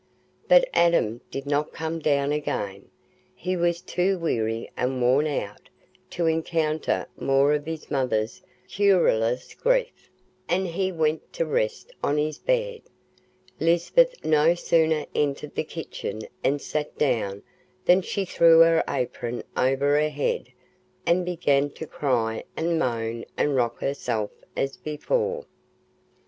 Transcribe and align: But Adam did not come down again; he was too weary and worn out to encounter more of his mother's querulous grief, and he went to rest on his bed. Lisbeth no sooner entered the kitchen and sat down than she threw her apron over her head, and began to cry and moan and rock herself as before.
But 0.47 0.67
Adam 0.73 1.21
did 1.29 1.45
not 1.45 1.73
come 1.73 1.99
down 1.99 2.31
again; 2.31 2.89
he 3.35 3.55
was 3.55 3.81
too 3.81 4.17
weary 4.17 4.67
and 4.75 4.99
worn 4.99 5.27
out 5.27 5.69
to 6.09 6.25
encounter 6.25 7.05
more 7.19 7.53
of 7.53 7.67
his 7.67 7.91
mother's 7.91 8.41
querulous 8.67 9.53
grief, 9.53 10.09
and 10.49 10.65
he 10.65 10.91
went 10.91 11.31
to 11.33 11.45
rest 11.45 11.91
on 12.03 12.17
his 12.17 12.39
bed. 12.39 12.81
Lisbeth 13.59 14.25
no 14.25 14.55
sooner 14.55 15.05
entered 15.13 15.53
the 15.53 15.63
kitchen 15.63 16.21
and 16.43 16.63
sat 16.63 16.97
down 16.97 17.43
than 17.85 18.01
she 18.01 18.25
threw 18.25 18.61
her 18.61 18.83
apron 18.89 19.43
over 19.55 20.01
her 20.01 20.09
head, 20.09 20.49
and 21.05 21.23
began 21.25 21.69
to 21.69 21.85
cry 21.85 22.43
and 22.57 22.79
moan 22.79 23.23
and 23.37 23.55
rock 23.55 23.77
herself 23.81 24.31
as 24.57 24.77
before. 24.77 25.45